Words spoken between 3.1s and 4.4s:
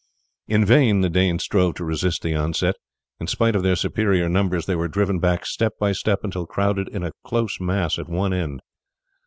in spite of their superior